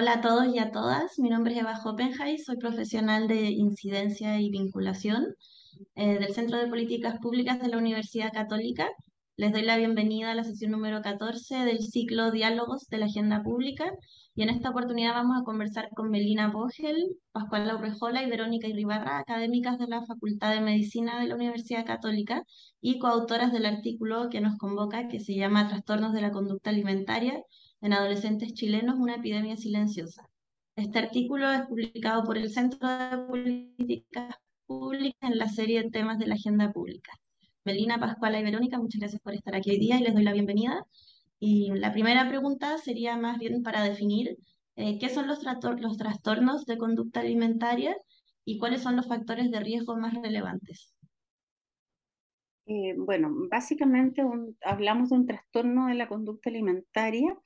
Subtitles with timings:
[0.00, 4.40] Hola a todos y a todas, mi nombre es Eva Hoppenheim, soy profesional de incidencia
[4.40, 5.26] y vinculación
[5.94, 8.88] eh, del Centro de Políticas Públicas de la Universidad Católica.
[9.36, 13.42] Les doy la bienvenida a la sesión número 14 del ciclo Diálogos de la Agenda
[13.42, 13.92] Pública
[14.34, 16.96] y en esta oportunidad vamos a conversar con Melina Vogel,
[17.32, 22.44] Pascual Urrejola y Verónica Iribarra, académicas de la Facultad de Medicina de la Universidad Católica
[22.80, 27.42] y coautoras del artículo que nos convoca que se llama Trastornos de la Conducta Alimentaria
[27.80, 30.28] en adolescentes chilenos, una epidemia silenciosa.
[30.76, 34.34] Este artículo es publicado por el Centro de Políticas
[34.66, 37.12] Públicas en la serie Temas de la Agenda Pública.
[37.64, 40.32] Melina, Pascuala y Verónica, muchas gracias por estar aquí hoy día y les doy la
[40.32, 40.84] bienvenida.
[41.38, 44.36] Y la primera pregunta sería más bien para definir
[44.76, 47.96] eh, qué son los, los trastornos de conducta alimentaria
[48.44, 50.94] y cuáles son los factores de riesgo más relevantes.
[52.66, 54.22] Eh, bueno, básicamente
[54.62, 57.36] hablamos de un trastorno de la conducta alimentaria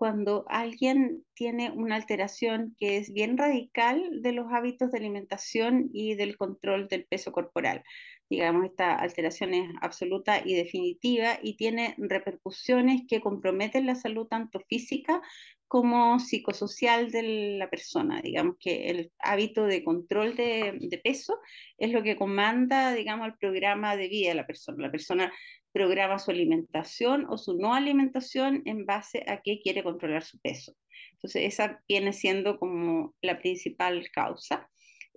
[0.00, 6.14] cuando alguien tiene una alteración que es bien radical de los hábitos de alimentación y
[6.14, 7.84] del control del peso corporal.
[8.30, 14.60] Digamos, esta alteración es absoluta y definitiva y tiene repercusiones que comprometen la salud tanto
[14.70, 15.20] física
[15.68, 18.22] como psicosocial de la persona.
[18.22, 21.38] Digamos que el hábito de control de, de peso
[21.76, 24.82] es lo que comanda, digamos, el programa de vida de la persona.
[24.82, 25.30] La persona
[25.72, 30.74] programa su alimentación o su no alimentación en base a qué quiere controlar su peso.
[31.12, 34.68] Entonces, esa viene siendo como la principal causa,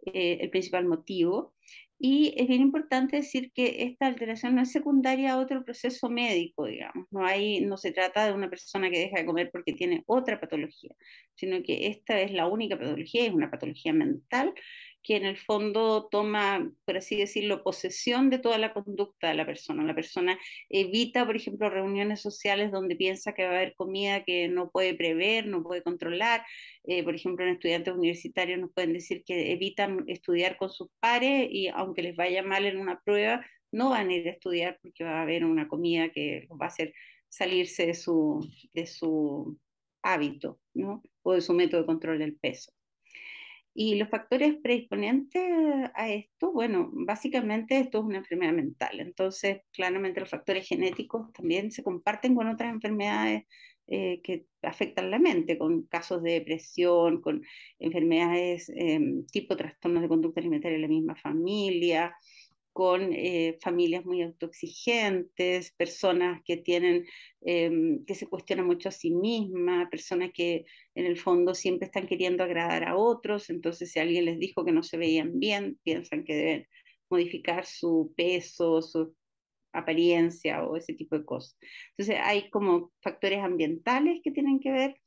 [0.05, 1.53] eh, el principal motivo.
[1.97, 6.65] Y es bien importante decir que esta alteración no es secundaria a otro proceso médico,
[6.65, 7.07] digamos.
[7.11, 10.41] No, hay, no se trata de una persona que deja de comer porque tiene otra
[10.41, 10.93] patología,
[11.35, 14.53] sino que esta es la única patología, es una patología mental
[15.03, 19.45] que en el fondo toma, por así decirlo, posesión de toda la conducta de la
[19.45, 19.83] persona.
[19.83, 24.47] La persona evita, por ejemplo, reuniones sociales donde piensa que va a haber comida que
[24.47, 26.45] no puede prever, no puede controlar.
[26.85, 31.47] Eh, por ejemplo, en estudiantes universitarios nos pueden decir que evitan estudiar con sus pares
[31.51, 35.03] y aunque les vaya mal en una prueba, no van a ir a estudiar porque
[35.03, 36.93] va a haber una comida que va a hacer
[37.27, 38.39] salirse de su,
[38.73, 39.59] de su
[40.03, 41.01] hábito, ¿no?
[41.23, 42.71] O de su método de control del peso.
[43.75, 45.41] Y los factores predisponentes
[45.95, 48.99] a esto, bueno, básicamente esto es una enfermedad mental.
[48.99, 53.45] Entonces, claramente los factores genéticos también se comparten con otras enfermedades
[53.87, 57.41] eh, que afectan la mente, con casos de depresión, con
[57.79, 62.15] enfermedades em, tipo trastornos de conducta alimentaria en la misma familia,
[62.73, 67.05] con eh, familias muy autoexigentes, personas que tienen,
[67.41, 72.07] em, que se cuestionan mucho a sí mismas, personas que en el fondo siempre están
[72.07, 76.23] queriendo agradar a otros, entonces si alguien les dijo que no se veían bien, piensan
[76.25, 76.67] que deben
[77.09, 79.15] modificar su peso, su
[79.73, 81.57] apariencia o ese tipo de cosas.
[81.97, 85.01] Entonces hay como factores ambientales que tienen que ver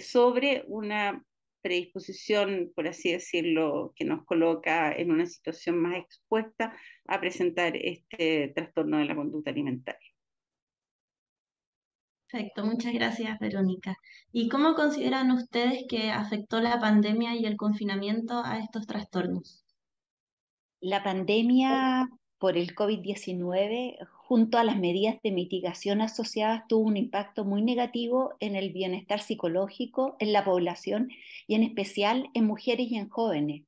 [0.00, 1.24] sobre una
[1.62, 8.52] predisposición, por así decirlo, que nos coloca en una situación más expuesta a presentar este
[8.54, 10.12] trastorno de la conducta alimentaria.
[12.30, 13.96] Perfecto, muchas gracias Verónica.
[14.32, 19.64] ¿Y cómo consideran ustedes que afectó la pandemia y el confinamiento a estos trastornos?
[20.80, 22.08] La pandemia
[22.38, 23.98] por el COVID-19,
[24.32, 29.20] junto a las medidas de mitigación asociadas, tuvo un impacto muy negativo en el bienestar
[29.20, 31.10] psicológico en la población
[31.46, 33.64] y en especial en mujeres y en jóvenes.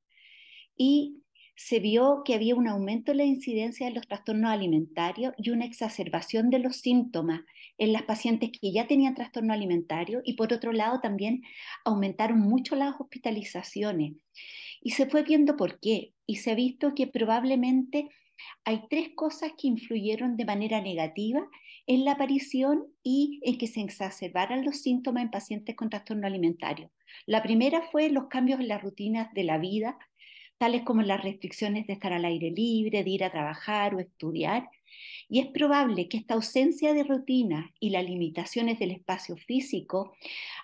[0.75, 1.21] Y
[1.55, 5.65] se vio que había un aumento en la incidencia de los trastornos alimentarios y una
[5.65, 7.41] exacerbación de los síntomas
[7.77, 11.43] en las pacientes que ya tenían trastorno alimentario y por otro lado también
[11.83, 14.13] aumentaron mucho las hospitalizaciones.
[14.81, 18.09] Y se fue viendo por qué y se ha visto que probablemente
[18.63, 21.47] hay tres cosas que influyeron de manera negativa
[21.87, 26.91] en la aparición y en que se exacerbaran los síntomas en pacientes con trastorno alimentario.
[27.25, 29.97] La primera fue los cambios en las rutinas de la vida,
[30.57, 34.69] tales como las restricciones de estar al aire libre, de ir a trabajar o estudiar.
[35.27, 40.15] Y es probable que esta ausencia de rutina y las limitaciones del espacio físico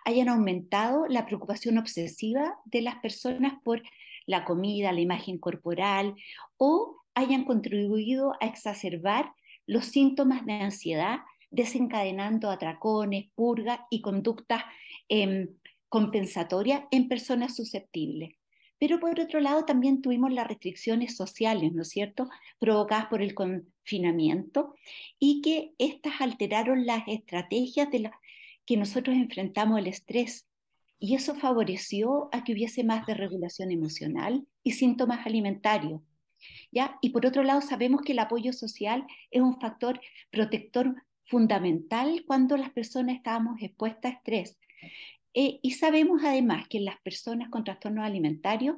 [0.06, 3.81] hayan aumentado la preocupación obsesiva de las personas por
[4.25, 6.16] la comida, la imagen corporal
[6.57, 9.34] o hayan contribuido a exacerbar
[9.66, 11.19] los síntomas de ansiedad,
[11.50, 14.63] desencadenando atracones, purgas y conductas
[15.10, 15.50] em,
[15.90, 18.36] compensatorias en personas susceptibles.
[18.80, 23.36] Pero por otro lado también tuvimos las restricciones sociales, ¿no es cierto?, provocadas por el
[23.36, 24.74] confinamiento
[25.19, 28.19] y que estas alteraron las estrategias de la,
[28.66, 30.48] que nosotros enfrentamos el estrés.
[30.98, 36.02] Y eso favoreció a que hubiese más desregulación emocional y síntomas alimentarios.
[37.02, 40.00] Y por otro lado, sabemos que el apoyo social es un factor
[40.32, 44.60] protector fundamental cuando las personas estábamos expuestas a estrés.
[45.34, 48.76] Eh, y sabemos además que las personas con trastornos alimentarios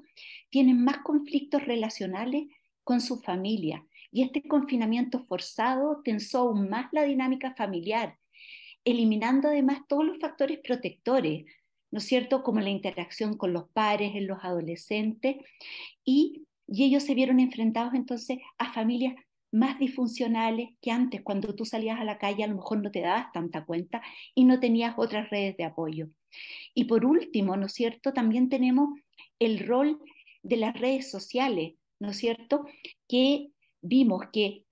[0.50, 2.45] tienen más conflictos relacionales
[2.83, 3.86] con su familia.
[4.12, 8.19] Y este confinamiento forzado tensó aún más la dinámica familiar,
[8.86, 11.45] eliminando además todos los factores protectores,
[11.89, 15.38] ¿no es cierto?, como la interacción con los pares en los adolescentes,
[16.06, 19.15] y, y ellos se vieron enfrentados entonces a familias
[19.51, 23.01] más disfuncionales que antes, cuando tú salías a la calle a lo mejor no te
[23.01, 24.01] dabas tanta cuenta
[24.33, 26.07] y no tenías otras redes de apoyo.
[26.74, 28.13] Y por último, ¿no es cierto?
[28.13, 29.00] También tenemos
[29.38, 30.00] el rol
[30.42, 32.65] de las redes sociales, ¿no es cierto?
[33.07, 33.50] Que
[33.81, 34.63] vimos que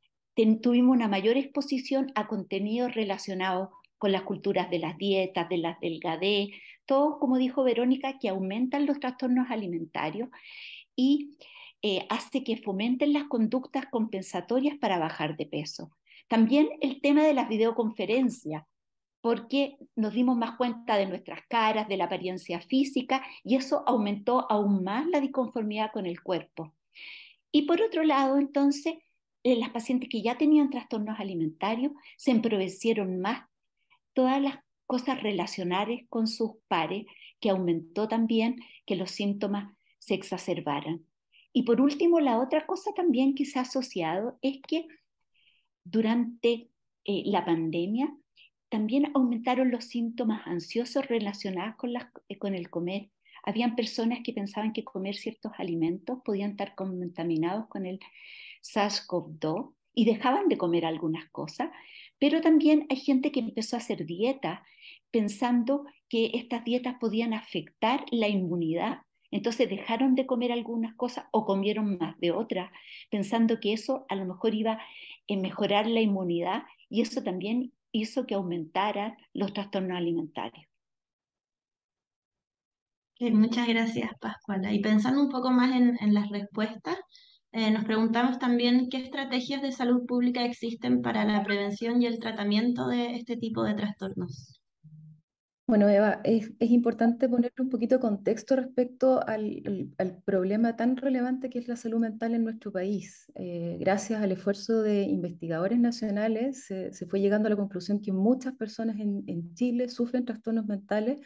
[0.61, 5.79] tuvimos una mayor exposición a contenidos relacionados con las culturas de las dietas, de las
[5.79, 6.49] delgadez,
[6.87, 10.29] todo, como dijo Verónica, que aumentan los trastornos alimentarios
[10.95, 11.37] y
[11.81, 15.91] eh, hace que fomenten las conductas compensatorias para bajar de peso.
[16.27, 18.63] También el tema de las videoconferencias,
[19.19, 24.49] porque nos dimos más cuenta de nuestras caras, de la apariencia física, y eso aumentó
[24.49, 26.73] aún más la disconformidad con el cuerpo.
[27.51, 28.95] Y por otro lado, entonces,
[29.43, 33.47] en las pacientes que ya tenían trastornos alimentarios se emprovecieron más
[34.13, 37.05] todas las cosas relacionadas con sus pares,
[37.39, 41.05] que aumentó también que los síntomas se exacerbaran.
[41.53, 44.87] Y por último, la otra cosa también que se ha asociado es que
[45.83, 46.69] durante
[47.05, 48.15] eh, la pandemia
[48.69, 53.09] también aumentaron los síntomas ansiosos relacionados con, eh, con el comer.
[53.43, 57.99] Habían personas que pensaban que comer ciertos alimentos podían estar contaminados con el
[58.61, 61.69] SARS-CoV-2 y dejaban de comer algunas cosas,
[62.19, 64.63] pero también hay gente que empezó a hacer dieta
[65.09, 69.01] pensando que estas dietas podían afectar la inmunidad.
[69.31, 72.69] Entonces dejaron de comer algunas cosas o comieron más de otras,
[73.09, 78.25] pensando que eso a lo mejor iba a mejorar la inmunidad y eso también hizo
[78.25, 80.65] que aumentaran los trastornos alimentarios.
[83.19, 84.73] muchas gracias, Pascuala.
[84.73, 86.97] Y pensando un poco más en, las respuestas,
[87.51, 92.19] eh, nos preguntamos también qué estrategias de salud pública existen para la prevención y el
[92.19, 94.60] tratamiento de este tipo de trastornos.
[95.71, 99.93] Bueno, Eva, es, importante poner un poquito de contexto respecto al,
[100.25, 103.31] problema tan relevante que es la salud mental en nuestro país.
[103.35, 108.53] Eh, gracias al esfuerzo de investigadores nacionales, se, fue llegando a la conclusión que muchas
[108.55, 111.19] personas en, Chile sufren trastornos mentales.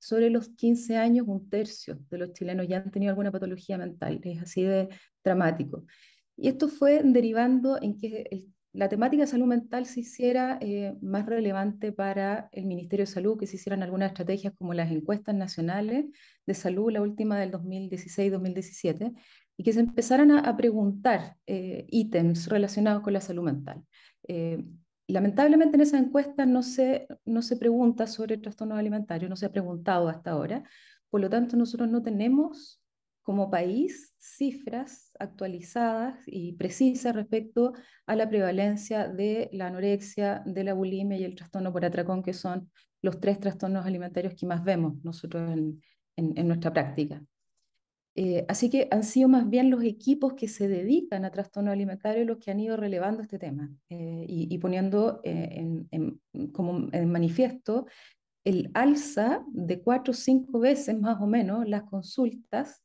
[0.00, 4.18] Sobre los 15 años, un tercio de los chilenos ya han tenido alguna patología mental.
[4.24, 4.88] Es así de
[5.22, 5.84] dramático.
[6.36, 10.96] Y esto fue derivando en que el la temática de salud mental se hiciera eh,
[11.00, 15.36] más relevante para el Ministerio de Salud, que se hicieran algunas estrategias como las encuestas
[15.36, 16.06] nacionales
[16.44, 19.14] de salud, la última del 2016-2017,
[19.56, 23.80] y que se empezaran a, preguntar eh, ítems relacionados con la salud mental.
[24.26, 24.64] Eh,
[25.06, 29.52] lamentablemente en esas encuestas no se, no se pregunta sobre trastornos alimentarios, no se ha
[29.52, 30.64] preguntado hasta ahora,
[31.10, 32.83] por lo tanto nosotros no tenemos
[33.24, 37.72] como país cifras actualizadas y precisas respecto
[38.06, 42.34] a la prevalencia de la anorexia, de la bulimia y el trastorno por atracón, que
[42.34, 42.70] son
[43.02, 45.80] los tres trastornos alimentarios que más vemos nosotros en,
[46.16, 47.22] en, nuestra práctica.
[48.14, 52.26] Eh, así que han sido más bien los equipos que se dedican a trastornos alimentarios
[52.26, 56.20] los que han ido relevando este tema eh, y, poniendo eh, en,
[56.52, 57.86] como en manifiesto
[58.44, 62.83] el alza de cuatro o cinco veces más o menos las consultas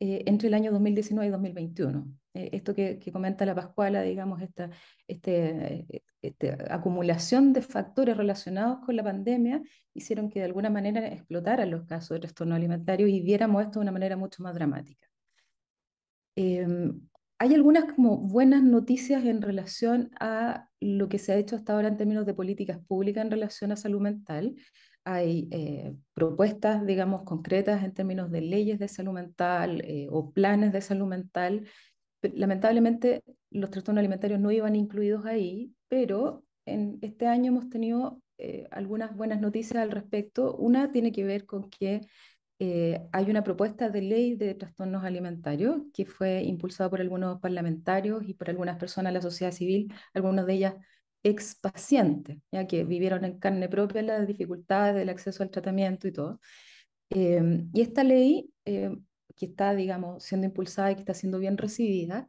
[0.00, 2.06] eh, entre el año 2019 y 2021.
[2.34, 4.70] Eh, esto que, comenta la Pascuala, digamos, esta
[5.08, 5.86] este,
[6.22, 9.60] este, acumulación de factores relacionados con la pandemia
[9.94, 13.84] hicieron que de alguna manera explotaran los casos de trastorno alimentario y viéramos esto de
[13.84, 15.08] una manera mucho más dramática.
[16.36, 17.00] Em,
[17.40, 21.88] hay algunas como buenas noticias en relación a lo que se ha hecho hasta ahora
[21.88, 24.54] en términos de políticas públicas en relación a salud mental
[25.10, 30.70] hay eh, propuestas, digamos, concretas en términos de leyes de salud mental eh, o planes
[30.70, 31.66] de salud mental.
[32.20, 38.68] Lamentablemente, los trastornos alimentarios no iban incluidos ahí, pero en este año hemos tenido eh,
[38.70, 40.54] algunas buenas noticias al respecto.
[40.56, 42.02] Una tiene que ver con que
[43.12, 48.34] hay una propuesta de ley de trastornos alimentarios que fue impulsada por algunos parlamentarios y
[48.34, 50.74] por algunas personas de la sociedad civil, algunas de ellas
[51.22, 56.12] ex pacientes, ya que vivieron en carne propia las dificultades del acceso al tratamiento y
[56.12, 56.40] todo.
[57.10, 59.04] Em, y esta ley, em,
[59.36, 62.28] que está, digamos, siendo impulsada y que está siendo bien recibida,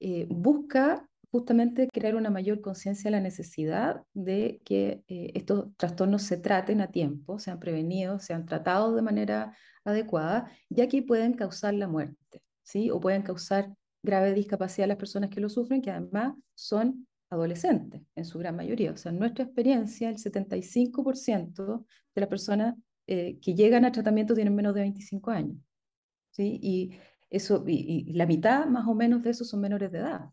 [0.00, 6.22] eh, busca justamente crear una mayor conciencia de la necesidad de que eh, estos trastornos
[6.22, 11.74] se traten a tiempo, sean prevenidos, sean tratados de manera adecuada, ya que pueden causar
[11.74, 12.90] la muerte, ¿sí?
[12.90, 18.02] O pueden causar grave discapacidad a las personas que lo sufren, que además son adolescentes,
[18.14, 18.92] en su gran mayoría.
[18.92, 24.34] O sea, en nuestra experiencia, el 75% de las personas eh, que llegan a tratamiento
[24.34, 25.56] tienen menos de 25 años.
[26.30, 26.58] ¿sí?
[26.62, 26.92] Y,
[27.30, 30.30] eso, y, la mitad más o menos de esos son menores de edad.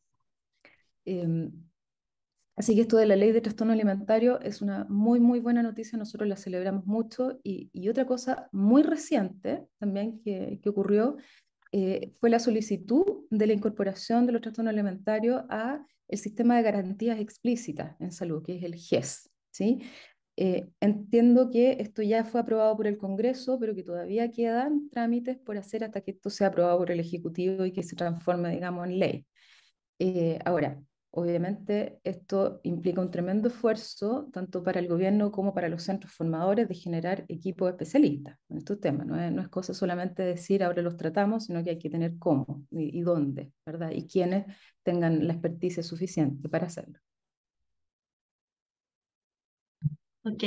[1.06, 1.52] Em,
[2.56, 5.98] así que esto de la ley de trastorno alimentario es una muy, muy buena noticia,
[5.98, 7.40] nosotros la celebramos mucho.
[7.44, 11.18] Y, y otra cosa muy reciente también que, que ocurrió
[11.72, 16.64] eh, fue la solicitud de la incorporación de los trastornos alimentarios a el sistema de
[16.64, 19.30] garantías explícitas en salud, que es el GES.
[19.52, 19.80] ¿sí?
[20.38, 25.38] Eh, entiendo que esto ya fue aprobado por el Congreso, pero que todavía quedan trámites
[25.38, 28.88] por hacer hasta que esto sea aprobado por el Ejecutivo y que se transforme, digamos,
[28.88, 29.28] en ley.
[30.00, 30.80] Eh, ahora,
[31.20, 36.70] Obviamente esto implica un tremendo esfuerzo, tanto para el gobierno como para los centros formadores,
[36.70, 39.08] de generar equipos especialistas en estos temas.
[39.08, 42.20] No es, no es cosa solamente decir ahora los tratamos, sino que hay que tener
[42.20, 43.90] cómo y, dónde, ¿verdad?
[43.96, 44.46] Y quienes
[44.84, 47.00] tengan la experticia suficiente para hacerlo.
[50.24, 50.44] Ok,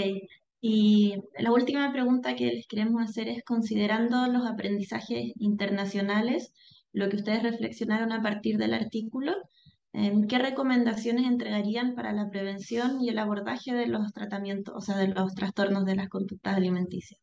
[0.60, 6.52] y la última pregunta que les queremos hacer es, considerando los aprendizajes internacionales,
[6.92, 9.32] lo que ustedes reflexionaron a partir del artículo,
[9.92, 15.08] ¿Qué recomendaciones entregarían para la prevención y el abordaje de los tratamientos, o sea, de
[15.08, 17.20] los trastornos de las conductas alimenticias?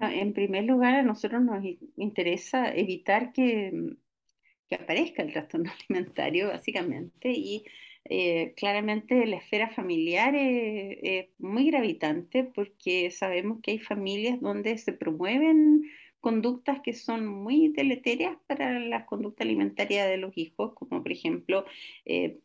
[0.00, 1.62] Ah, en primer lugar, a nosotros nos
[1.96, 3.70] interesa evitar que,
[4.68, 7.64] que aparezca el trastorno alimentario, básicamente, y
[8.04, 14.92] eh, claramente la esfera familiar es muy gravitante porque sabemos que hay familias donde se
[14.92, 15.82] promueven
[16.20, 21.64] conductas que son muy deleterias para la conducta alimentaria de los hijos, como por ejemplo
[22.04, 22.38] eh,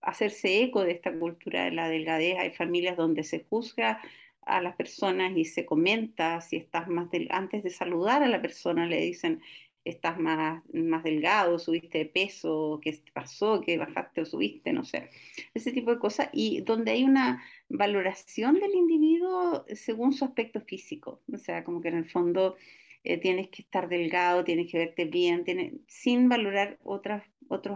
[0.00, 2.38] hacerse eco de esta cultura de la delgadez.
[2.38, 4.00] Hay familias donde se juzga
[4.42, 8.42] a las personas y se comenta si estás más del antes de saludar a la
[8.42, 9.40] persona le dicen
[9.84, 15.10] estás más, más delgado, subiste de peso, qué pasó, que bajaste o subiste, no sé,
[15.52, 21.20] ese tipo de cosas, y donde hay una valoración del individuo según su aspecto físico,
[21.32, 22.56] o sea, como que en el fondo
[23.04, 25.44] eh, tienes que estar delgado, tienes que verte bien,
[25.86, 27.22] sin valorar otros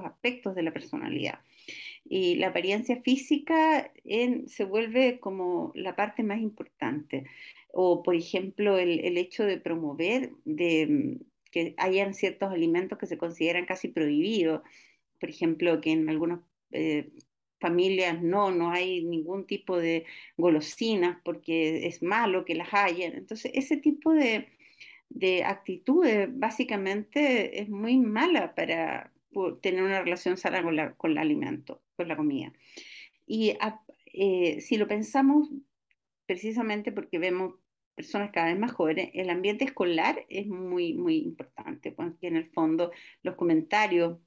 [0.04, 1.40] aspectos de la personalidad.
[2.04, 3.92] Y la apariencia física
[4.46, 7.26] se vuelve como la parte más importante.
[7.70, 13.18] O, por ejemplo, el, hecho de promover de, mm, que hayan ciertos alimentos que se
[13.18, 14.62] consideran casi prohibidos.
[15.20, 16.40] Por ejemplo, que en algunas
[16.72, 17.10] eh,
[17.60, 20.06] familias no, no hay ningún tipo de
[20.36, 23.14] golosinas porque es malo que las hayan.
[23.14, 24.48] Entonces, ese tipo de,
[25.08, 29.12] de actitudes básicamente es muy mala para
[29.60, 32.52] tener una relación sana con, la, con el alimento, con la comida.
[33.26, 33.56] Y
[34.06, 35.48] eh, si lo pensamos
[36.26, 37.54] precisamente porque vemos
[37.94, 42.48] personas cada vez más jóvenes, el ambiente escolar es muy, muy importante, porque en el
[42.50, 44.18] fondo los comentarios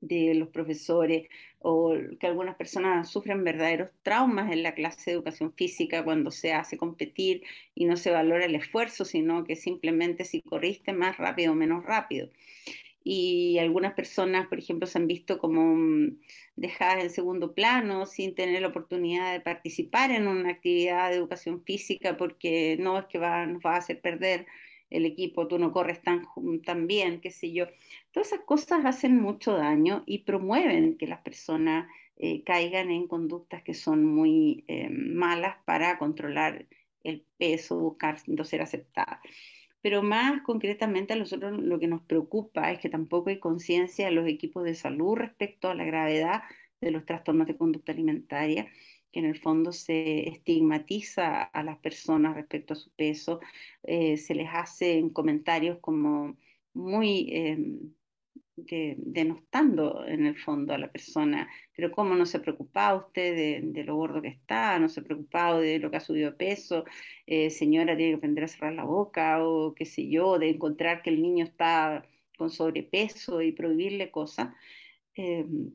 [0.00, 1.28] de los profesores
[1.60, 6.52] o que algunas personas sufren verdaderos traumas en la clase de educación física cuando se
[6.52, 7.42] hace competir
[7.74, 11.84] y no se valora el esfuerzo, sino que simplemente si corriste más rápido o menos
[11.84, 12.30] rápido.
[13.04, 16.18] Y algunas personas, por ejemplo, se han visto como mm,
[16.56, 21.64] dejadas en segundo plano sin tener la oportunidad de participar en una actividad de educación
[21.64, 24.46] física porque no es que va, nos va a hacer perder
[24.90, 26.24] el equipo, tú no corres tan,
[26.64, 27.66] tan bien, qué sé yo.
[28.12, 33.62] Todas esas cosas hacen mucho daño y promueven que las personas eh, caigan en conductas
[33.62, 36.66] que son muy eh, malas para controlar
[37.04, 39.20] el peso, buscar ser aceptadas.
[39.80, 44.12] Pero más concretamente a nosotros lo que nos preocupa es que tampoco hay conciencia de
[44.12, 46.42] los equipos de salud respecto a la gravedad
[46.80, 48.68] de los trastornos de conducta alimentaria
[49.12, 53.40] que en el fondo se estigmatiza a las personas respecto a su peso,
[53.82, 56.36] eh, se les hacen comentarios como
[56.74, 57.92] muy em,
[58.96, 63.84] denostando en el fondo a la persona, pero cómo no se ha preocupado usted de,
[63.84, 66.84] lo gordo que está, no se ha preocupado de lo que ha subido peso,
[67.26, 71.02] eh, señora tiene que aprender a cerrar la boca o qué sé yo, de encontrar
[71.02, 72.04] que el niño está
[72.36, 74.54] con sobrepeso y prohibirle cosas.
[75.14, 75.72] Em,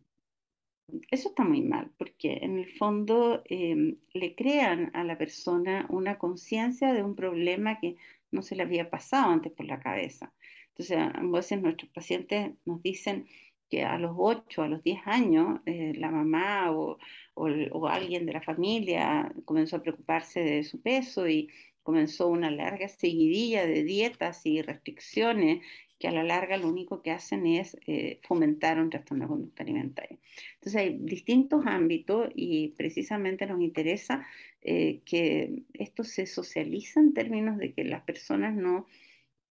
[1.11, 6.17] eso está muy mal, porque en el fondo em, le crean a la persona una
[6.17, 7.95] conciencia de un problema que
[8.31, 10.33] no se le había pasado antes por la cabeza.
[10.69, 13.27] Entonces, a veces nuestros pacientes nos dicen
[13.69, 16.97] que a los 8, a los 10 años, eh, la mamá o,
[17.35, 21.49] o, alguien de la familia comenzó a preocuparse de su peso y
[21.81, 25.61] comenzó una larga seguidilla de dietas y restricciones
[26.03, 29.63] que a la larga lo único que hacen es eh, fomentar un trastorno de conducta
[29.63, 30.19] alimentaria.
[30.55, 34.27] Entonces hay distintos ámbitos y precisamente nos interesa
[34.61, 38.85] eh, que esto se socializa en términos de que las personas no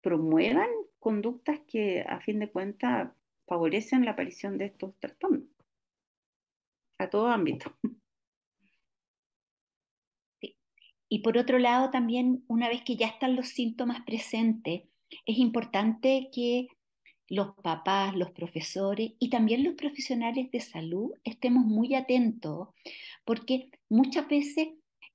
[0.02, 0.68] promuevan
[0.98, 3.08] conductas que a fin de cuentas
[3.46, 5.44] favorecen la aparición de estos trastornos
[6.98, 7.74] a todo ámbito.
[11.08, 14.82] Y por otro lado, también una vez que ya están los síntomas presentes,
[15.26, 16.68] es importante que
[17.28, 22.68] los papás, los profesores y también los profesionales de salud estemos muy atentos,
[23.24, 24.68] porque muchas veces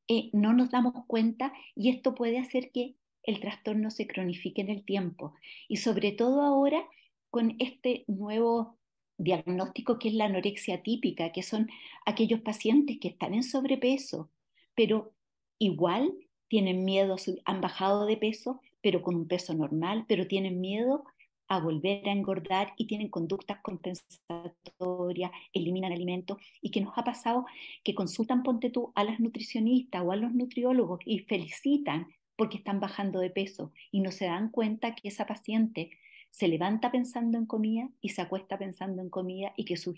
[0.08, 4.70] eh, no nos damos cuenta y esto puede hacer que el trastorno se cronifique en
[4.70, 5.34] el tiempo.
[5.68, 6.88] Y sobre todo ahora
[7.30, 8.78] con este nuevo
[9.18, 11.70] diagnóstico que es la anorexia típica, que son
[12.06, 14.32] aquellos pacientes que están en sobrepeso,
[14.76, 15.14] pero
[15.60, 16.14] igual
[16.48, 21.04] tienen miedo, han bajado de peso, pero con un peso normal, pero tienen miedo
[21.50, 27.46] a volver a engordar y tienen conductas compensatorias, eliminan alimentos y que nos ha pasado
[27.84, 32.80] que consultan, ponte tú, a las nutricionistas o a los nutriólogos y felicitan porque están
[32.80, 35.92] bajando de peso y no se dan cuenta que esa paciente
[36.32, 39.96] se levanta pensando en comida y se acuesta pensando en comida y que su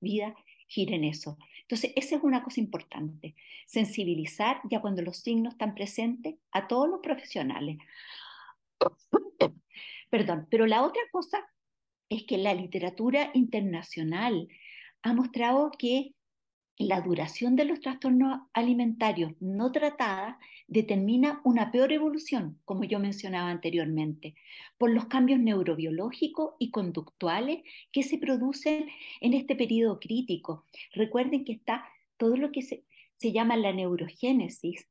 [0.00, 0.34] vida
[0.66, 1.38] gira en eso.
[1.60, 6.88] Entonces, esa es una cosa importante, sensibilizar ya cuando los signos están presentes a todos
[6.88, 7.78] los profesionales.
[10.10, 11.46] Perdón, pero la otra cosa
[12.08, 14.48] es que la literatura internacional
[15.02, 16.14] ha mostrado que
[16.78, 20.36] la duración de los trastornos alimentarios no tratadas
[20.66, 24.34] determina una peor evolución, como yo mencionaba anteriormente,
[24.78, 27.62] por los cambios neurobiológicos y conductuales
[27.92, 28.88] que se producen
[29.20, 30.66] en este periodo crítico.
[30.92, 31.84] Recuerden que está
[32.16, 32.84] todo lo que se,
[33.16, 34.88] se llama la neurogénesis,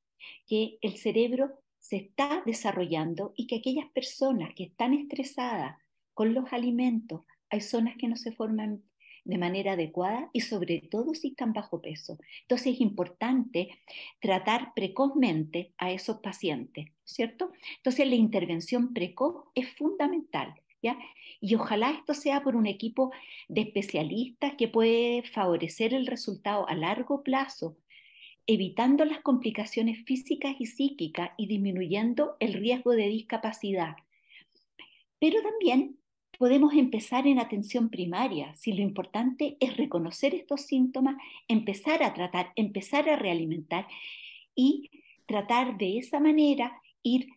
[0.48, 1.61] que el cerebro
[1.92, 5.76] se está desarrollando y que aquellas personas que están estresadas
[6.14, 8.82] con los alimentos, hay zonas que no se forman
[9.26, 12.18] de manera adecuada y sobre todo si están bajo peso.
[12.44, 13.78] Entonces es importante
[14.22, 17.52] tratar precozmente a esos pacientes, ¿cierto?
[17.76, 20.54] Entonces la intervención precoz es fundamental.
[20.84, 20.98] ¿Ya?
[21.40, 23.12] Y ojalá esto sea por un equipo
[23.48, 27.78] de especialistas que puede favorecer el resultado a largo plazo,
[28.48, 33.96] evitando las complicaciones físicas y psíquicas y disminuyendo el riesgo de discapacidad.
[35.20, 35.98] Pero también
[36.38, 41.16] podemos empezar en atención primaria, si lo importante es reconocer estos síntomas,
[41.48, 43.88] empezar a tratar, empezar a realimentar
[44.56, 44.90] y
[45.28, 47.28] tratar de esa manera ir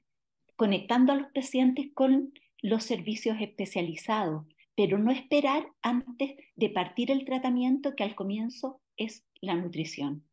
[0.57, 7.27] conectando a los pacientes con los servicios especializados, pero no esperar antes de partir el
[7.27, 10.25] tratamiento que al comienzo es la nutrición.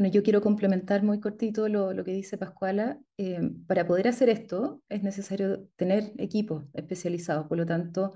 [0.00, 2.98] Bueno, yo quiero complementar muy cortito lo, que dice Pascuala.
[3.18, 8.14] Eh, para poder hacer esto es necesario tener equipos especializados, por lo tanto,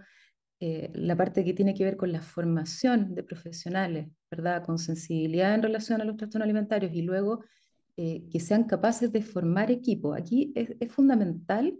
[0.60, 4.64] eh, la parte que tiene que ver con la formación de profesionales, ¿verdad?
[4.64, 7.44] Con sensibilidad en relación a los trastornos alimentarios y luego
[7.98, 10.14] eh, que sean capaces de formar equipo.
[10.14, 11.78] Aquí es, es fundamental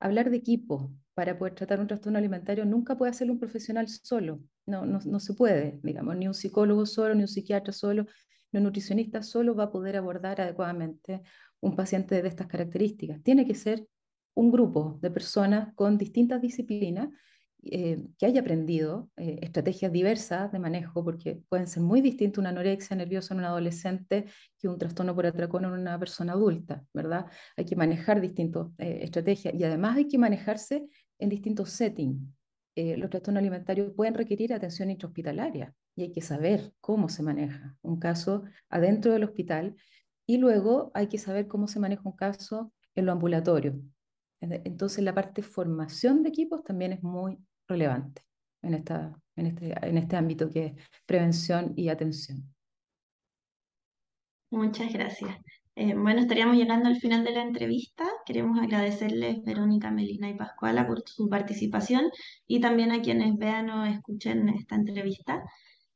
[0.00, 2.66] hablar de equipo para poder tratar un trastorno alimentario.
[2.66, 6.84] Nunca puede hacerlo un profesional solo, no, no, no se puede, digamos, ni un psicólogo
[6.84, 8.04] solo, ni un psiquiatra solo
[8.52, 11.22] un nutricionista solo va a poder abordar adecuadamente
[11.60, 13.22] un paciente de estas características.
[13.22, 13.86] Tiene que ser
[14.34, 17.08] un grupo de personas con distintas disciplinas
[17.62, 22.50] eh, que haya aprendido eh, estrategias diversas de manejo, porque pueden ser muy distintas una
[22.50, 24.26] anorexia nerviosa en un adolescente
[24.58, 27.26] que un trastorno por atracón en una persona adulta, ¿verdad?
[27.56, 30.86] Hay que manejar distintas eh, estrategias y además hay que manejarse
[31.18, 32.35] en distintos settings.
[32.76, 37.98] Los trastornos alimentarios pueden requerir atención intrahospitalaria, y hay que saber cómo se maneja un
[37.98, 39.76] caso adentro del hospital
[40.26, 43.80] y luego hay que saber cómo se maneja un caso en lo ambulatorio.
[44.40, 48.22] Entonces la parte de formación de equipos también es muy relevante
[48.62, 50.72] en, esta, en, este, en este ámbito que es
[51.06, 52.44] prevención y atención.
[54.50, 55.38] Muchas gracias.
[55.78, 58.06] Eh, bueno, estaríamos llegando al final de la entrevista.
[58.24, 62.10] Queremos agradecerles Verónica, Melina y Pascuala por su participación
[62.46, 65.42] y también a quienes vean o escuchen esta entrevista.